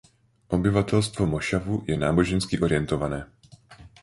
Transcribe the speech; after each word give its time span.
Obyvatelstvo 0.49 1.25
mošavu 1.29 1.83
je 1.87 1.93
nábožensky 1.97 2.59
orientované. 2.59 3.25